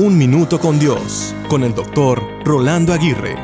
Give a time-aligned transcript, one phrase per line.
[0.00, 3.34] Un Minuto con Dios, con el doctor Rolando Aguirre.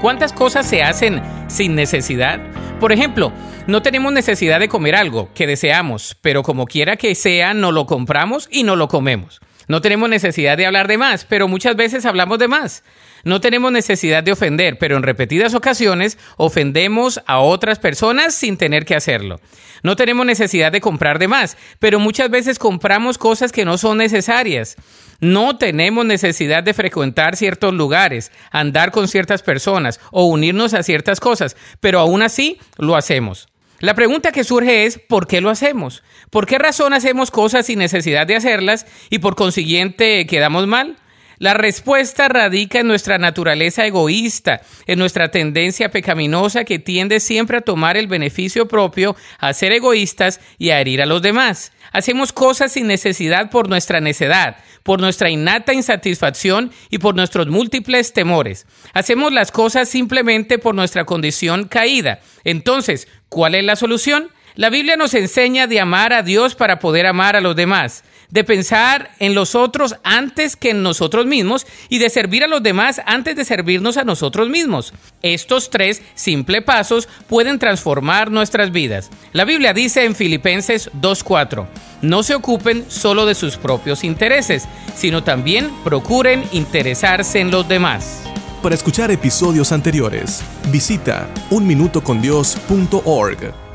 [0.00, 2.38] ¿Cuántas cosas se hacen sin necesidad?
[2.78, 3.32] Por ejemplo,
[3.66, 7.86] no tenemos necesidad de comer algo que deseamos, pero como quiera que sea, no lo
[7.86, 9.40] compramos y no lo comemos.
[9.72, 12.84] No tenemos necesidad de hablar de más, pero muchas veces hablamos de más.
[13.24, 18.84] No tenemos necesidad de ofender, pero en repetidas ocasiones ofendemos a otras personas sin tener
[18.84, 19.40] que hacerlo.
[19.82, 23.96] No tenemos necesidad de comprar de más, pero muchas veces compramos cosas que no son
[23.96, 24.76] necesarias.
[25.20, 31.18] No tenemos necesidad de frecuentar ciertos lugares, andar con ciertas personas o unirnos a ciertas
[31.18, 33.48] cosas, pero aún así lo hacemos.
[33.82, 36.04] La pregunta que surge es, ¿por qué lo hacemos?
[36.30, 40.98] ¿Por qué razón hacemos cosas sin necesidad de hacerlas y por consiguiente quedamos mal?
[41.42, 47.62] La respuesta radica en nuestra naturaleza egoísta, en nuestra tendencia pecaminosa que tiende siempre a
[47.62, 51.72] tomar el beneficio propio, a ser egoístas y a herir a los demás.
[51.90, 58.12] Hacemos cosas sin necesidad por nuestra necedad, por nuestra innata insatisfacción y por nuestros múltiples
[58.12, 58.64] temores.
[58.92, 62.20] Hacemos las cosas simplemente por nuestra condición caída.
[62.44, 64.30] Entonces, ¿cuál es la solución?
[64.54, 68.44] La Biblia nos enseña de amar a Dios para poder amar a los demás, de
[68.44, 73.00] pensar en los otros antes que en nosotros mismos y de servir a los demás
[73.06, 74.92] antes de servirnos a nosotros mismos.
[75.22, 79.08] Estos tres simples pasos pueden transformar nuestras vidas.
[79.32, 81.66] La Biblia dice en Filipenses 2.4,
[82.02, 88.22] no se ocupen solo de sus propios intereses, sino también procuren interesarse en los demás.
[88.62, 93.71] Para escuchar episodios anteriores, visita unminutocondios.org.